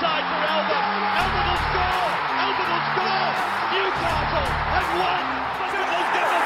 [0.00, 0.86] Inside for Albert.
[1.20, 2.08] Albert will score.
[2.40, 3.32] Albert will score.
[3.68, 5.24] Newcastle have won.
[5.68, 6.39] Fiddler's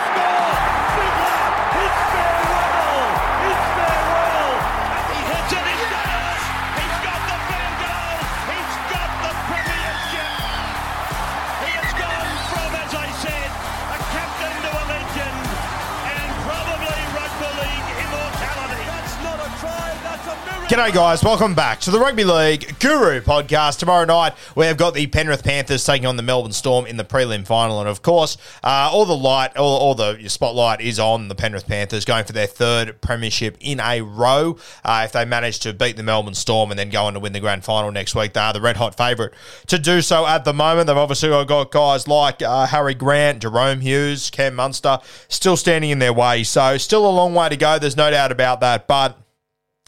[20.75, 21.23] G'day, guys.
[21.23, 23.79] Welcome back to the Rugby League Guru podcast.
[23.79, 27.05] Tomorrow night, we have got the Penrith Panthers taking on the Melbourne Storm in the
[27.05, 27.79] prelim final.
[27.79, 31.69] And of course, uh, all the light, all, all the spotlight is on the Penrith
[31.69, 34.59] Panthers going for their third premiership in a row.
[34.85, 37.33] Uh, if they manage to beat the Melbourne Storm and then go on to win
[37.33, 39.31] the grand final next week, they are the red hot favourite
[39.69, 40.89] to do so at the moment.
[40.89, 46.01] They've obviously got guys like uh, Harry Grant, Jahrome Hughes, Cam Munster still standing in
[46.01, 46.43] their way.
[46.43, 47.79] So, still a long way to go.
[47.79, 48.89] There's no doubt about that.
[48.89, 49.24] But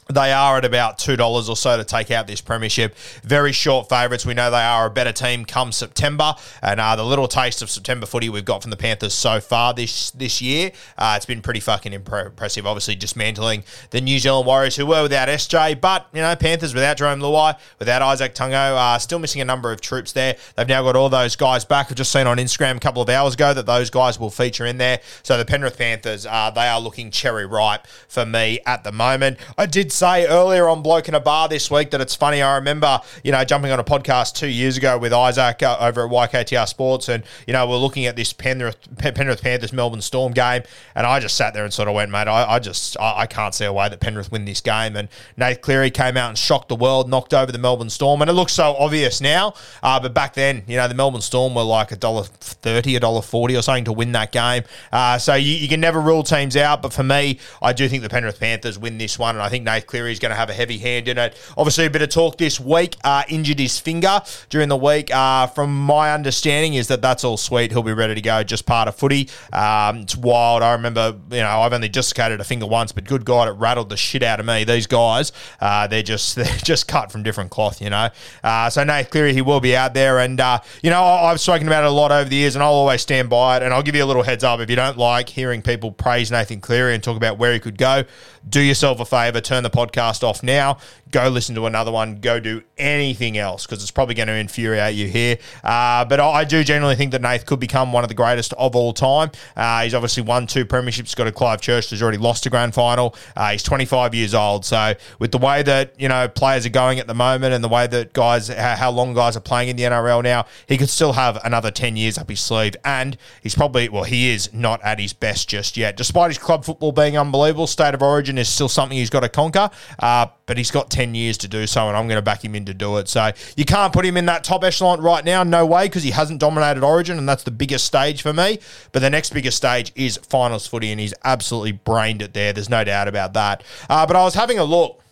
[0.09, 2.97] they are at about $2 or so to take out this premiership.
[3.25, 4.25] Very short favourites.
[4.25, 6.34] We know they are a better team come September.
[6.62, 9.75] And uh, the little taste of September footy we've got from the Panthers so far
[9.75, 12.67] this this year, uh, it's been pretty fucking impressive.
[12.67, 15.81] Obviously, dismantling the New Zealand Warriors who were without SJ.
[15.81, 19.73] But, you know, Panthers without Jarome Luai, without Izack Tago, uh, still missing a number
[19.73, 20.37] of troops there.
[20.55, 21.88] They've now got all those guys back.
[21.91, 24.67] I've just seen on Instagram a couple of hours ago that those guys will feature
[24.67, 25.00] in there.
[25.25, 29.38] So the Penrith Panthers, uh, they are looking cherry ripe for me at the moment.
[29.59, 32.43] I did say earlier on Bloke in a Bar this week that it's funny.
[32.43, 36.05] I remember, you know, jumping on a podcast two years ago with Isaac uh, over
[36.05, 40.33] at YKTR Sports, and, you know, we're looking at this Penrith, Penrith Panthers Melbourne Storm
[40.33, 40.62] game,
[40.95, 43.27] and I just sat there and sort of went, mate, I, I just, I, I
[43.27, 44.97] can't see a way that Penrith win this game.
[44.97, 48.31] And Nate Cleary came out and shocked the world, knocked over the Melbourne Storm, and
[48.31, 49.55] it looks so obvious now.
[49.83, 53.01] Uh, but back then, you know, the Melbourne Storm were like a dollar thirty, a
[53.01, 54.65] dollar forty, or something to win that game.
[54.93, 56.83] Uh, so you, you can never rule teams out.
[56.83, 59.65] But for me, I do think the Penrith Panthers win this one, and I think
[59.65, 61.37] Nate Cleary is going to have a heavy hand in it.
[61.57, 62.97] Obviously, a bit of talk this week.
[63.05, 65.15] Uh, injured his finger during the week.
[65.15, 67.73] Uh, from my understanding, is that that's all sweet.
[67.73, 68.43] He'll be ready to go.
[68.43, 69.29] Just part of footy.
[69.53, 70.63] Um, it's wild.
[70.63, 73.89] I remember, you know, I've only dislocated a finger once, but good God, it rattled
[73.89, 74.65] the shit out of me.
[74.65, 78.09] These guys, uh, they're just they're just cut from different cloth, you know.
[78.43, 81.67] Uh, so Nate Cleary, he will be out there, and uh, you know, I've spoken
[81.67, 83.63] about it a lot over the years, and I'll always stand by it.
[83.63, 86.31] And I'll give you a little heads up if you don't like hearing people praise
[86.31, 88.05] Nathan Cleary and talk about where he could go.
[88.49, 90.78] Do yourself a favor, turn the podcast off now.
[91.16, 92.16] Go listen to another one.
[92.16, 95.38] Go do anything else because it's probably going to infuriate you here.
[95.65, 98.53] Uh, but I I do generally think that Nath could become one of the greatest
[98.53, 99.31] of all time.
[99.56, 101.16] Uh, he's obviously won two premierships.
[101.16, 103.15] Got a Clive Church who's already lost a grand final.
[103.34, 104.66] Uh, he's 25 years old.
[104.66, 107.69] So with the way that you know players are going at the moment and the
[107.69, 110.91] way that guys how, how long guys are playing in the NRL now, he could
[110.91, 112.76] still have another 10 years up his sleeve.
[112.84, 116.66] And he's probably well, he is not at his best just yet, despite his club
[116.66, 117.66] football being unbelievable.
[117.66, 119.71] State of origin is still something he's got to conquer.
[119.99, 122.55] Uh, but he's got 10 years to do so, and I'm going to back him
[122.55, 123.08] in to do it.
[123.08, 126.11] So you can't put him in that top echelon right now, no way, because he
[126.11, 128.58] hasn't dominated Origin, and that's the biggest stage for me.
[128.93, 132.53] But the next biggest stage is finals footy, and he's absolutely brained it there.
[132.53, 133.62] There's no doubt about that.
[133.88, 135.03] Uh, but I was having a look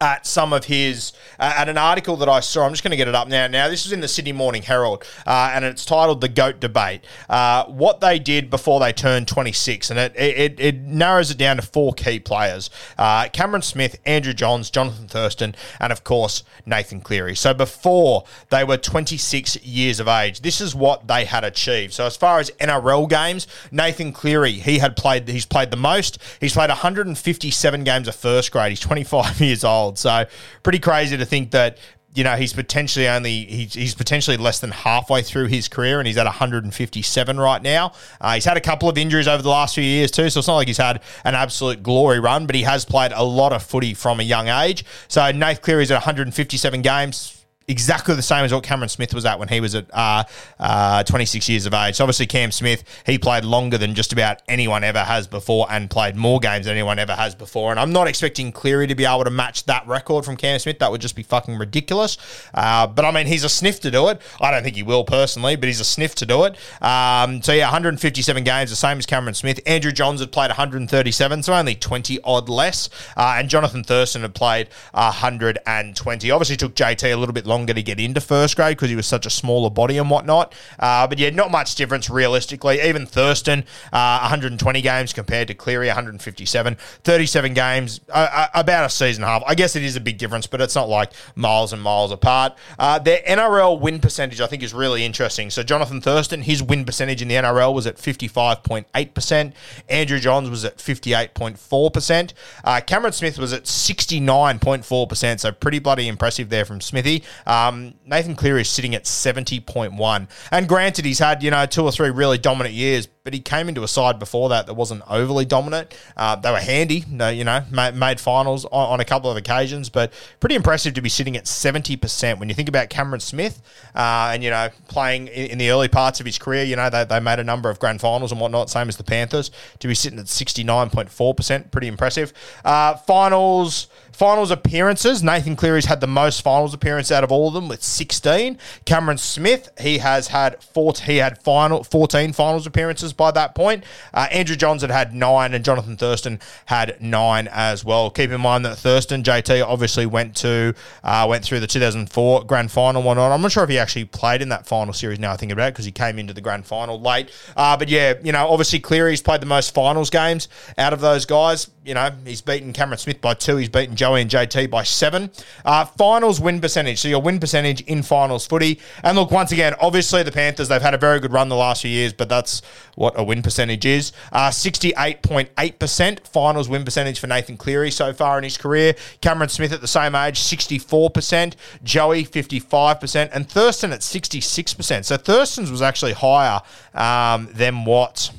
[0.00, 2.64] at some of his uh, at an article that I saw.
[2.64, 3.46] I'm just going to get it up now.
[3.46, 7.04] Now, this was in the Sydney Morning Herald, uh, and it's titled "The Goat Debate."
[7.28, 11.56] Uh, what they did before they turned 26, and it it, it narrows it down
[11.56, 17.00] to four key players: uh, Cameron Smith, Andrew Johns, Jonathan Thurston, and of course Nathan
[17.02, 17.36] Cleary.
[17.36, 21.92] So before they were 26 years of age, this is what they had achieved.
[21.92, 26.18] So as far as NRL games, Nathan Cleary he had played he's played the most.
[26.40, 28.70] He's played 157 games of first grade.
[28.70, 29.89] He's 25 years old.
[29.98, 30.24] So
[30.62, 31.78] pretty crazy to think that
[32.14, 36.06] you know he's potentially only he's, he's potentially less than halfway through his career and
[36.06, 37.92] he's at 157 right now.
[38.20, 40.48] Uh, he's had a couple of injuries over the last few years too so it's
[40.48, 43.62] not like he's had an absolute glory run but he has played a lot of
[43.62, 44.84] footy from a young age.
[45.08, 47.39] So Nath Cleary's at 157 games
[47.70, 50.24] exactly the same as what Cameron Smith was at when he was at uh,
[50.58, 51.94] uh, 26 years of age.
[51.96, 55.88] So obviously, Cam Smith, he played longer than just about anyone ever has before and
[55.88, 57.70] played more games than anyone ever has before.
[57.70, 60.80] And I'm not expecting Cleary to be able to match that record from Cam Smith.
[60.80, 62.18] That would just be fucking ridiculous.
[62.52, 64.20] Uh, but I mean, he's a sniff to do it.
[64.40, 66.56] I don't think he will personally, but he's a sniff to do it.
[66.82, 69.60] Um, so yeah, 157 games, the same as Cameron Smith.
[69.64, 72.90] Andrew Johns had played 137, so only 20 odd less.
[73.16, 76.30] Uh, and Jonathan Thurston had played 120.
[76.30, 78.96] Obviously, took JT a little bit longer longer to get into first grade because he
[78.96, 80.54] was such a smaller body and whatnot.
[80.78, 82.80] Uh, but yeah, not much difference realistically.
[82.80, 86.76] Even Thurston, uh, 120 games compared to Cleary, 157.
[87.04, 89.42] 37 games, uh, about a season half.
[89.46, 92.54] I guess it is a big difference, but it's not like miles and miles apart.
[92.78, 95.50] Uh, their NRL win percentage, I think, is really interesting.
[95.50, 99.52] So Jonathan Thurston, his win percentage in the NRL was at 55.8%.
[99.90, 102.32] Andrew Johns was at 58.4%.
[102.64, 105.40] Uh, Cameron Smith was at 69.4%.
[105.40, 107.22] So pretty bloody impressive there from Smithy.
[107.50, 110.28] Um, Nathan Cleary is sitting at 70.1.
[110.52, 113.68] And granted, he's had, you know, two or three really dominant years, but he came
[113.68, 115.94] into a side before that that wasn't overly dominant.
[116.16, 120.12] Uh, they were handy, you know, made finals on, on, a couple of occasions, but
[120.40, 122.38] pretty impressive to be sitting at 70%.
[122.38, 123.60] When you think about Cameron Smith
[123.94, 126.88] uh, and, you know, playing in, in, the early parts of his career, you know,
[126.88, 129.50] they, they made a number of grand finals and whatnot, same as the Panthers,
[129.80, 132.32] to be sitting at 69.4%, pretty impressive.
[132.64, 133.88] Uh, finals
[134.20, 137.82] Finals appearances, Nathan Cleary's had the most finals appearances out of all of them with
[137.82, 138.58] 16.
[138.84, 143.84] Cameron Smith, he has had 14, he had final 14 finals appearances by that point.
[144.12, 148.10] Uh, Andrew Johns had had nine, and Jonathan Thurston had nine as well.
[148.10, 150.74] Keep in mind that Thurston JT obviously went to
[151.04, 153.32] uh, went through the 2004 grand final one on.
[153.32, 155.32] I'm not sure if he actually played in that final series now.
[155.32, 157.30] I think about it because he came into the grand final late.
[157.56, 160.48] Uh, but yeah, you know, obviously Cleary's played the most finals games
[160.78, 161.70] out of those guys.
[161.82, 163.56] You know, he's beaten Cameron Smith by two.
[163.56, 165.30] He's beaten Joey and JT by seven.
[165.64, 166.98] Uh, finals win percentage.
[166.98, 168.78] So your win percentage in finals footy.
[169.02, 171.80] And look, once again, obviously the Panthers, they've had a very good run the last
[171.80, 172.60] few years, but that's
[172.96, 174.12] what a win percentage is.
[174.30, 178.94] Uh, 68.8% finals win percentage for Nathan Cleary so far in his career.
[179.22, 181.54] Cameron Smith at the same age, 64%.
[181.82, 183.30] Joey, 55%.
[183.32, 185.06] And Thurston at 66%.
[185.06, 186.60] So Thurston's was actually higher
[186.92, 188.32] um, than what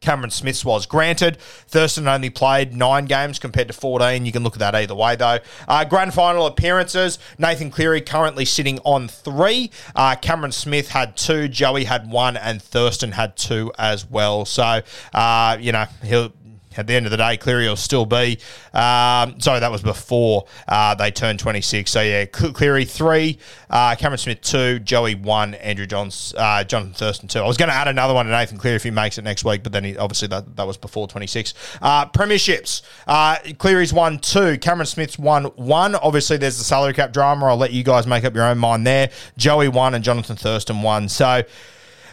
[0.00, 0.86] Cameron Smith's was.
[0.86, 4.24] Granted, Thurston only played nine games compared to 14.
[4.24, 5.38] You can look at that either way, though.
[5.66, 9.70] Uh, grand final appearances Nathan Cleary currently sitting on three.
[9.94, 14.44] Uh, Cameron Smith had two, Joey had one, and Thurston had two as well.
[14.44, 14.82] So,
[15.14, 16.32] uh, you know, he'll
[16.76, 18.38] at the end of the day, Cleary will still be.
[18.72, 21.90] Um, sorry, that was before uh, they turned 26.
[21.90, 23.38] So, yeah, Cleary three,
[23.70, 27.40] uh, Cameron Smith two, Joey one, Andrew Johns, uh, Jonathan Thurston two.
[27.40, 29.44] I was going to add another one to Nathan Cleary if he makes it next
[29.44, 31.54] week, but then he, obviously that, that was before 26.
[31.80, 35.94] Uh, premierships uh, Cleary's one, two, Cameron Smith's one, one.
[35.94, 37.46] Obviously, there's the salary cap drama.
[37.46, 39.10] I'll let you guys make up your own mind there.
[39.36, 41.08] Joey one and Jonathan Thurston one.
[41.08, 41.42] So,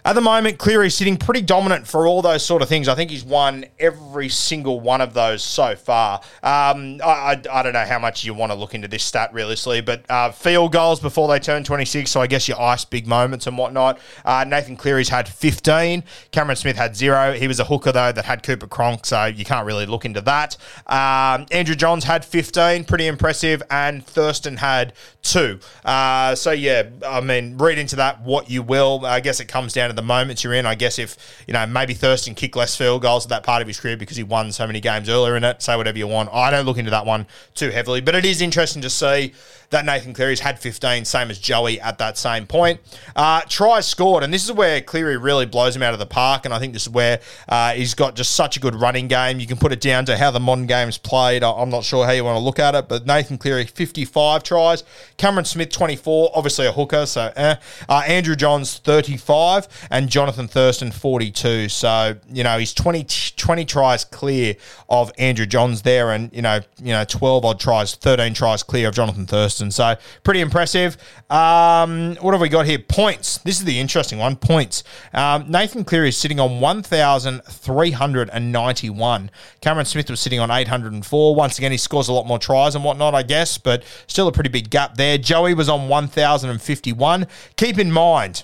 [0.05, 2.89] at the moment, Cleary's sitting pretty dominant for all those sort of things.
[2.89, 6.19] I think he's won every single one of those so far.
[6.41, 9.33] Um, I, I, I, don't know how much you want to look into this stat
[9.33, 13.07] realistically, but uh, field goals before they turn 26, so I guess your ice big
[13.07, 13.97] moments and whatnot.
[14.25, 16.03] Uh, Nathan Cleary's had 15.
[16.31, 17.31] Cameron Smith had zero.
[17.31, 20.19] He was a hooker, though, that had Cooper Cronk, so you can't really look into
[20.21, 20.57] that.
[20.87, 25.59] Um, Andrew Johns had 15, pretty impressive, and Thurston had two.
[25.85, 29.05] Uh, so, yeah, I mean, read into that what you will.
[29.05, 30.65] I guess it comes down to the moments you're in.
[30.65, 33.67] I guess if, you know, maybe Thurston kicked less field goals at that part of
[33.67, 36.29] his career because he won so many games earlier in it, say whatever you want.
[36.33, 39.33] I don't look into that one too heavily, but it is interesting to see
[39.73, 42.79] that Nathan Cleary's had 15, same as Joey at that same point.
[43.15, 46.45] Uh, tries scored, and this is where Cleary really blows him out of the park,
[46.45, 47.19] and I think this is where
[47.49, 49.39] uh, he's got just such a good running game.
[49.39, 51.43] You can put it down to how the modern game's played.
[51.43, 54.83] I'm not sure how you want to look at it, but Nathan Cleary, 55 tries.
[55.17, 57.55] Cameron Smith, 24, obviously a hooker, so eh.
[57.89, 59.67] Uh, Andrew Johns, 35.
[59.89, 61.69] And Jonathan Thurston 42.
[61.69, 64.55] So, you know, he's 20, 20 tries clear
[64.89, 68.87] of Andrew Johns there and, you know, you know, 12 odd tries, 13 tries clear
[68.89, 69.71] of Jonathan Thurston.
[69.71, 70.97] So, pretty impressive.
[71.29, 72.79] Um, what have we got here?
[72.79, 73.37] Points.
[73.39, 74.35] This is the interesting one.
[74.35, 74.83] Points.
[75.13, 79.31] Um, Nathan Cleary is sitting on 1,391.
[79.61, 81.35] Cameron Smith was sitting on 804.
[81.35, 84.31] Once again, he scores a lot more tries and whatnot, I guess, but still a
[84.31, 85.17] pretty big gap there.
[85.17, 87.27] Joey was on 1,051.
[87.55, 88.43] Keep in mind,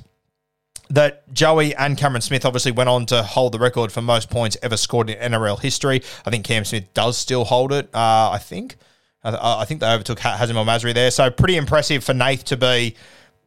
[0.90, 4.58] that Joey and Cameron Smith obviously went on to hold the record for most points
[4.64, 6.02] ever scored in NRL history.
[6.26, 7.90] I think Cam Smith does still hold it.
[7.94, 8.76] Uh, I think.
[9.24, 11.12] I, I, think they overtook Hazem El Masri there.
[11.12, 12.96] So pretty impressive for Nath to be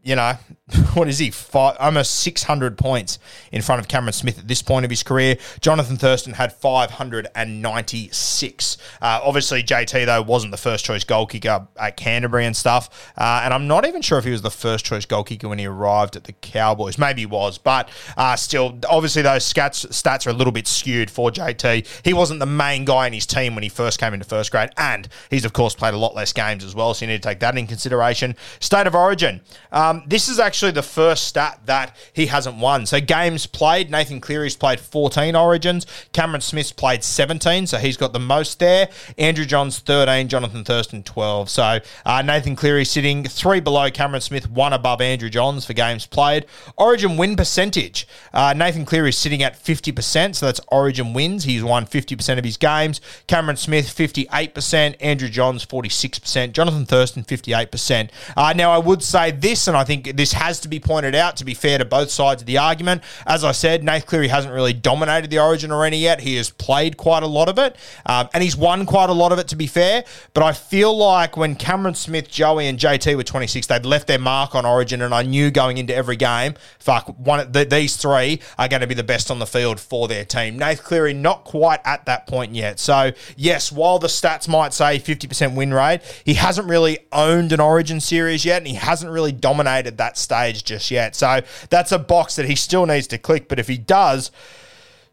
[0.02, 0.35] you know,
[0.94, 1.30] what is he?
[1.30, 3.18] Five, almost 600 points
[3.52, 5.38] in front of Cameron Smith at this point of his career.
[5.61, 8.76] Jonathan Thurston had 596.
[9.00, 13.12] Uh, obviously, JT, though, wasn't the first choice goal kicker at Canterbury and stuff.
[13.16, 15.59] Uh, and I'm not even sure if he was the first choice goal kicker when
[15.59, 16.99] he arrived at the Cowboys.
[16.99, 21.11] Maybe he was, but uh, still, obviously, those stats, stats are a little bit skewed
[21.11, 21.87] for JT.
[22.04, 24.71] He wasn't the main guy in his team when he first came into first grade.
[24.76, 26.92] And he's, of course, played a lot less games as well.
[26.94, 28.35] So you need to take that in consideration.
[28.59, 29.42] State of origin.
[29.71, 32.87] Um, um, this is actually the first stat that he hasn't won.
[32.87, 35.87] So games played, Nathan Cleary's played 14 Origins.
[36.12, 38.88] Cameron Smith's played 17, so he's got the most there.
[39.18, 41.50] Andrew Johns 13, Jonathan Thurston 12.
[41.50, 46.06] So uh, Nathan Cleary sitting three below Cameron Smith, one above Andrew Johns for games
[46.06, 46.46] played.
[46.78, 48.08] Origin win percentage.
[48.32, 51.44] Uh, Nathan Cleary is sitting at 50%, so that's Origin wins.
[51.44, 53.00] He's won 50% of his games.
[53.26, 58.08] Cameron Smith 58%, Andrew Johns 46%, Jonathan Thurston 58%.
[58.37, 61.16] Uh, now I would say this, and I I think this has to be pointed
[61.16, 63.02] out to be fair to both sides of the argument.
[63.26, 66.20] As I said, Nath Cleary hasn't really dominated the Origin arena yet.
[66.20, 67.74] He has played quite a lot of it,
[68.06, 70.04] um, and he's won quite a lot of it, to be fair.
[70.34, 74.20] But I feel like when Cameron Smith, Joey, and JT were 26, they'd left their
[74.20, 78.40] mark on Origin, and I knew going into every game, fuck, one the, these three
[78.56, 80.58] are going to be the best on the field for their team.
[80.58, 82.78] Nath Cleary not quite at that point yet.
[82.78, 87.58] So yes, while the stats might say 50% win rate, he hasn't really owned an
[87.58, 91.14] Origin series yet, and he hasn't really dominated dominated that stage just yet.
[91.14, 93.48] So that's a box that he still needs to click.
[93.48, 94.30] But if he does,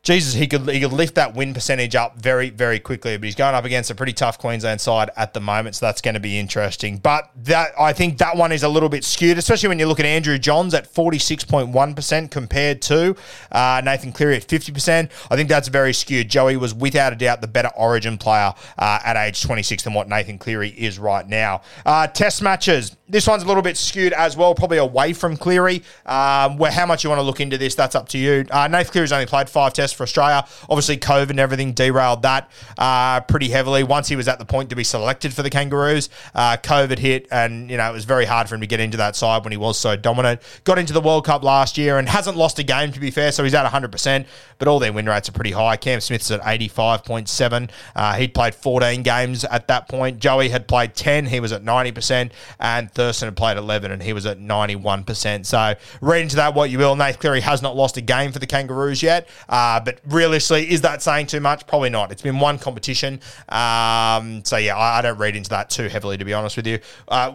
[0.02, 3.18] Jesus, he could he could lift that win percentage up very very quickly.
[3.18, 6.00] But he's going up against a pretty tough Queensland side at the moment, so that's
[6.00, 6.98] going to be interesting.
[6.98, 10.00] But that I think that one is a little bit skewed, especially when you look
[10.00, 13.16] at Andrew Johns at forty six point one percent compared to
[13.52, 15.12] uh, Nathan Cleary at fifty percent.
[15.30, 16.30] I think that's very skewed.
[16.30, 19.94] Joey was without a doubt the better Origin player uh, at age twenty six than
[19.94, 21.62] what Nathan Cleary is right now.
[21.86, 22.96] Uh, test matches.
[23.10, 25.84] This one's a little bit skewed as well, probably away from Cleary.
[26.06, 28.46] Um, where how much you want to look into this, that's up to you.
[28.52, 30.46] Uh, Nathan Cleary's only played five tests for Australia.
[30.70, 33.84] Obviously, COVID and everything derailed that uh, pretty heavily.
[33.84, 37.28] Once he was at the point to be selected for the Kangaroos, uh, COVID hit,
[37.32, 39.52] and you know it was very hard for him to get into that side when
[39.52, 40.42] he was so dominant.
[40.64, 43.32] Got into the World Cup last year and hasn't lost a game to be fair,
[43.32, 43.92] so he's at 100.
[43.92, 44.28] percent
[44.58, 45.78] But all their win rates are pretty high.
[45.78, 47.70] Cam Smith's at 85.7.
[47.96, 50.20] Uh, he'd played 14 games at that point.
[50.20, 51.28] Joey had played 10.
[51.28, 55.04] He was at 90 percent, and Thurston had played 11 and he was at 91
[55.04, 55.46] percent.
[55.46, 56.96] So read into that what you will.
[56.96, 60.82] Nath Cleary has not lost a game for the Kangaroos yet, uh, but realistically, is
[60.82, 61.66] that saying too much?
[61.68, 62.12] Probably not.
[62.12, 63.20] It's been one competition.
[63.50, 66.68] Um, so, yeah, I, I, don't read into that too heavily, to be honest with
[66.68, 66.80] you.
[67.08, 67.32] Uh,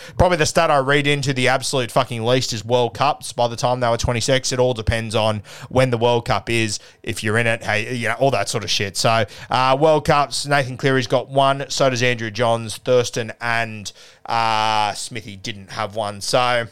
[0.18, 3.56] probably the stat I read into the absolute fucking least is World Cups by the
[3.56, 4.52] time they were 26.
[4.52, 8.08] It all depends on when the World Cup is, if you're in it, hey, you
[8.08, 8.96] know, all that sort of shit.
[8.96, 11.64] So, uh, World Cups, Nathan Cleary's got one.
[11.68, 13.92] So does Andrew Johns, Thurston, and
[14.26, 16.20] uh, Smithy didn't have one.
[16.20, 16.68] So,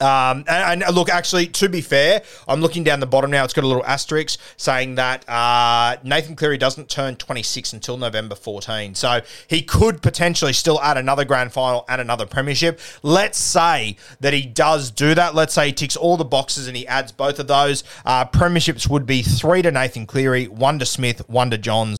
[0.00, 3.44] um, and, and, look, actually, to be fair, I'm looking down the bottom now.
[3.44, 8.34] It's got a little asterisk saying that uh, Nathan Cleary doesn't turn 26 until November
[8.34, 8.94] 14.
[8.94, 12.80] So he could potentially still add another grand final and another premiership.
[13.02, 15.34] Let's say that he does do that.
[15.34, 17.84] Let's say he ticks all the boxes and he adds both of those.
[18.04, 21.99] Uh, premierships would be three to Nathan Cleary, one to Smith, one to Johns.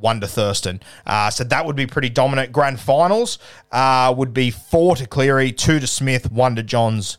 [0.00, 0.80] one to Thurston.
[1.06, 2.52] Uh, so that would be pretty dominant.
[2.52, 3.38] Grand finals
[3.72, 7.18] uh, would be four to Cleary, two to Smith, one to Johns,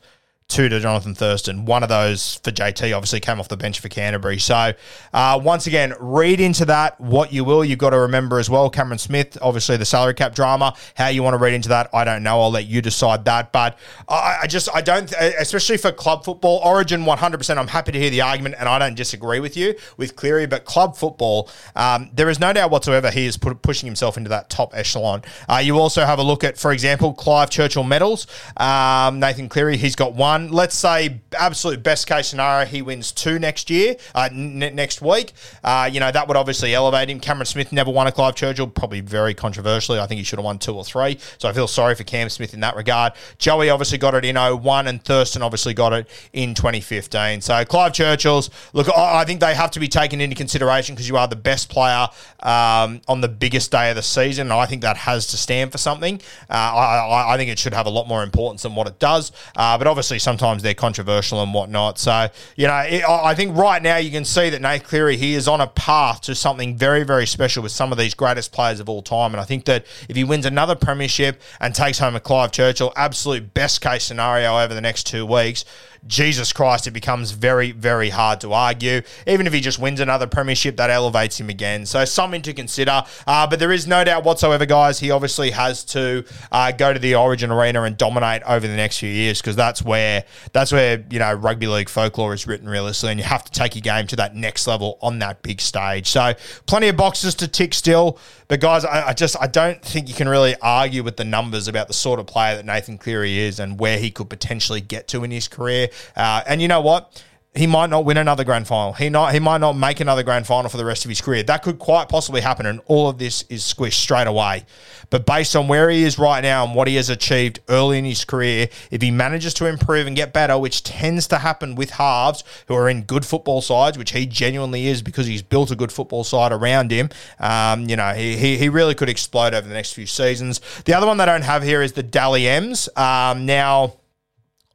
[0.49, 1.63] two to Jonathan Thurston.
[1.65, 4.39] One of those for JT obviously came off the bench for Canterbury.
[4.39, 4.73] So,
[5.13, 7.63] uh, once again, read into that what you will.
[7.63, 10.75] You've got to remember as well, Cameron Smith, obviously the salary cap drama.
[10.95, 12.41] How you want to read into that, I don't know.
[12.41, 13.53] I'll let you decide that.
[13.53, 13.77] But
[14.09, 18.09] I, I just, I don't, especially for club football, Origin 100%, I'm happy to hear
[18.09, 20.47] the argument, and I don't disagree with you with Cleary.
[20.47, 24.29] But club football, um, there is no doubt whatsoever he is put, pushing himself into
[24.31, 25.21] that top echelon.
[25.47, 28.25] Uh, you also have a look at, for example, Clive Churchill medals.
[28.57, 33.39] Um, Nathan Cleary, he's got one Let's say absolute best case scenario, he wins two
[33.39, 35.33] next year, uh, n- next week.
[35.63, 37.19] Uh, you know that would obviously elevate him.
[37.19, 39.99] Cameron Smith never won a Clive Churchill, probably very controversially.
[39.99, 41.17] I think he should have won two or three.
[41.37, 43.13] So I feel sorry for Cam Smith in that regard.
[43.37, 47.41] Joey obviously got it in 01 and Thurston obviously got it in 2015.
[47.41, 51.17] So Clive Churchill's look, I think they have to be taken into consideration because you
[51.17, 52.07] are the best player
[52.41, 54.51] um, on the biggest day of the season.
[54.51, 56.21] I think that has to stand for something.
[56.49, 59.31] Uh, I, I, think it should have a lot more importance than what it does.
[59.55, 61.97] Uh, but obviously, sometimes they're controversial and whatnot.
[61.97, 65.33] So, you know, it, I think right now you can see that Nate Cleary, he
[65.33, 68.79] is on a path to something very, very special with some of these greatest players
[68.79, 69.33] of all time.
[69.33, 72.93] And I think that if he wins another premiership and takes home a Clive Churchill,
[72.95, 75.65] absolute best case scenario over the next two weeks,
[76.07, 79.01] Jesus Christ, it becomes very, very hard to argue.
[79.27, 81.85] Even if he just wins another premiership, that elevates him again.
[81.85, 83.03] So something to consider.
[83.27, 84.99] Uh, but there is no doubt whatsoever, guys.
[84.99, 88.99] He obviously has to uh, go to the Origin arena and dominate over the next
[88.99, 93.11] few years because that's where that's where you know rugby league folklore is written realistically,
[93.11, 96.07] and you have to take your game to that next level on that big stage.
[96.07, 96.33] So
[96.65, 98.19] plenty of boxes to tick still.
[98.47, 101.67] But guys, I, I, just I don't think you can really argue with the numbers
[101.67, 105.07] about the sort of player that Nathan Cleary is and where he could potentially get
[105.09, 105.88] to in his career.
[106.15, 107.23] Uh, and you know what?
[107.55, 108.93] he might not win another grand final.
[108.93, 111.41] He not he might not make another grand final for the rest of his career.
[111.41, 114.65] That could quite possibly happen, and all of this is squished straight away.
[115.09, 118.05] But based on where he is right now and what he has achieved early in
[118.05, 121.89] his career, if he manages to improve and get better, which tends to happen with
[121.91, 125.75] halves who are in good football sides, which he genuinely is because he's built a
[125.75, 129.67] good football side around him, um, you know, he, he, he, really could explode over
[129.67, 130.61] the next few seasons.
[130.85, 132.87] The other one they don't have here is the Dally M's.
[132.95, 133.95] Um, now,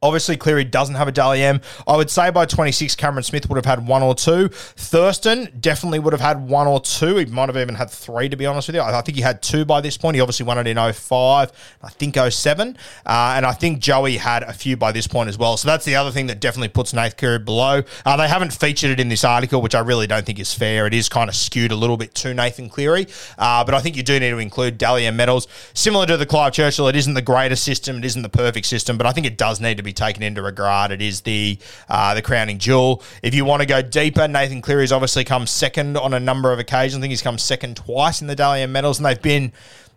[0.01, 1.61] Obviously, Cleary doesn't have a Dally M.
[1.87, 4.49] I would say by 26, Cameron Smith would have had one or two.
[4.49, 7.15] Thurston definitely would have had one or two.
[7.15, 8.81] He might have even had three, to be honest with you.
[8.81, 10.15] I think he had two by this point.
[10.15, 12.77] He obviously won it in 05, I think 07.
[13.05, 15.57] Uh, and I think Joey had a few by this point as well.
[15.57, 17.81] So that's the other thing that definitely puts Nath Cleary below.
[18.05, 20.85] Uh, they haven't featured it in this article, which I really don't think is fair.
[20.85, 23.07] It is kind of skewed a little bit to Nathan Cleary.
[23.39, 25.47] Uh, but I think you do need to include Dally M medals.
[25.73, 28.97] Similar to the Clive Churchill, it isn't the greatest system, it isn't the perfect system,
[28.97, 30.91] but I think it does need to be taken into regard.
[30.91, 33.01] It is the uh, the crowning jewel.
[33.23, 36.59] If you want to go deeper, Nathan Cleary's obviously come second on a number of
[36.59, 36.97] occasions.
[36.97, 39.53] I think he's come second twice in the Dally M medals, and they've been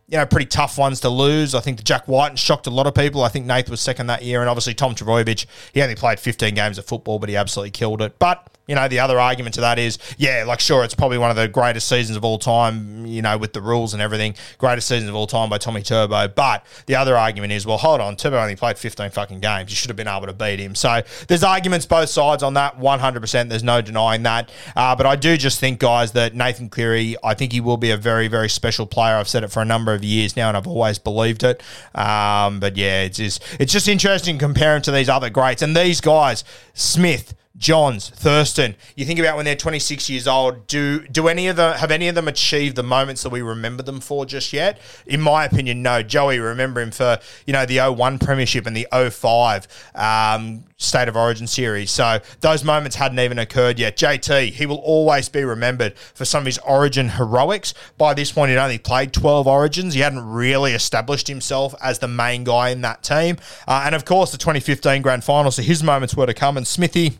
[0.08, 1.54] you know, pretty tough ones to lose.
[1.54, 3.22] I think the Jack Wighton shocked a lot of people.
[3.22, 6.54] I think Nath was second that year, and obviously Tom Trbojevic, he only played 15
[6.54, 8.18] games of football, but he absolutely killed it.
[8.18, 11.30] But you know, the other argument to that is, yeah, like sure, it's probably one
[11.30, 14.34] of the greatest seasons of all time, you know, with the rules and everything.
[14.58, 16.28] Greatest seasons of all time by Tommy Turbo.
[16.28, 19.70] But the other argument is, well, hold on, Turbo only played 15 fucking games.
[19.70, 20.74] You should have been able to beat him.
[20.74, 23.48] So there's arguments both sides on that, 100%.
[23.48, 24.52] There's no denying that.
[24.76, 27.90] Uh, but I do just think, guys, that Nathan Cleary, I think he will be
[27.90, 29.14] a very, very special player.
[29.14, 31.62] I've said it for a number of years now, and I've always believed it.
[31.94, 35.62] Um, but yeah, it's just, it's just interesting comparing to these other greats.
[35.62, 38.76] And these guys, Smith, Johns, Thurston.
[38.94, 40.68] You think about when they're 26 years old.
[40.68, 43.82] Do do any of them have any of them achieved the moments that we remember
[43.82, 44.78] them for just yet?
[45.06, 46.02] In my opinion, no.
[46.02, 49.66] Joey, remember him for you know the 01 premiership and the 05
[49.96, 51.90] um, state of origin series.
[51.90, 53.96] So those moments hadn't even occurred yet.
[53.96, 57.74] JT, he will always be remembered for some of his origin heroics.
[57.96, 59.94] By this point, he'd only played 12 origins.
[59.94, 63.38] He hadn't really established himself as the main guy in that team.
[63.66, 65.50] Uh, and of course, the 2015 grand final.
[65.50, 66.56] So his moments were to come.
[66.56, 67.18] And Smithy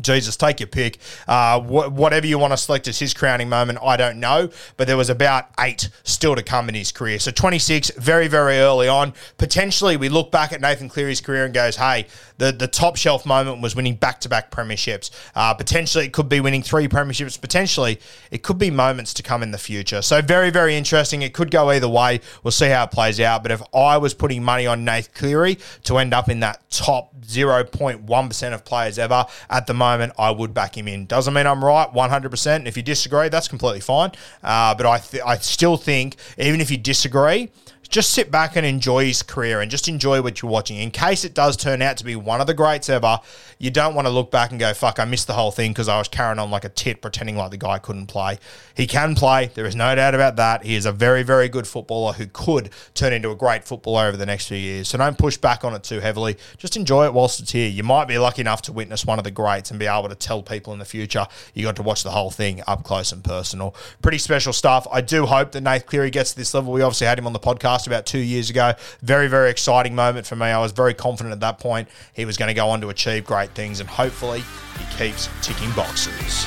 [0.00, 0.98] Jesus, take your pick.
[1.28, 4.50] Uh, wh- whatever you want to select as his crowning moment, I don't know.
[4.76, 7.18] But there was about eight still to come in his career.
[7.20, 9.14] So 26, very, very early on.
[9.38, 12.06] Potentially, we look back at Nathan Cleary's career and goes, hey,
[12.38, 15.10] the, the top shelf moment was winning back to back premierships.
[15.36, 17.40] Uh, potentially, it could be winning three premierships.
[17.40, 18.00] Potentially,
[18.32, 20.02] it could be moments to come in the future.
[20.02, 21.22] So very, very interesting.
[21.22, 22.20] It could go either way.
[22.42, 23.44] We'll see how it plays out.
[23.44, 27.14] But if I was putting money on Nathan Cleary to end up in that top
[27.20, 31.06] 0.1% of players ever at the moment, moment, I would back him in.
[31.06, 32.66] Doesn't mean I'm right 100%.
[32.66, 34.12] If you disagree, that's completely fine.
[34.42, 37.50] Uh, but I, th- I still think, even if you disagree,
[37.94, 40.78] just sit back and enjoy his career and just enjoy what you're watching.
[40.78, 43.20] In case it does turn out to be one of the greats ever,
[43.56, 45.86] you don't want to look back and go, fuck, I missed the whole thing because
[45.86, 48.40] I was carrying on like a tit, pretending like the guy couldn't play.
[48.76, 49.52] He can play.
[49.54, 50.64] There is no doubt about that.
[50.64, 54.16] He is a very, very good footballer who could turn into a great footballer over
[54.16, 54.88] the next few years.
[54.88, 56.36] So don't push back on it too heavily.
[56.58, 57.68] Just enjoy it whilst it's here.
[57.68, 60.16] You might be lucky enough to witness one of the greats and be able to
[60.16, 63.22] tell people in the future you got to watch the whole thing up close and
[63.22, 63.72] personal.
[64.02, 64.84] Pretty special stuff.
[64.90, 66.72] I do hope that Nath Cleary gets to this level.
[66.72, 68.74] We obviously had him on the podcast about two years ago.
[69.02, 70.46] Very, very exciting moment for me.
[70.46, 73.24] I was very confident at that point he was going to go on to achieve
[73.24, 74.42] great things, and hopefully
[74.78, 76.46] he keeps ticking boxes.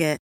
[0.00, 0.29] Target.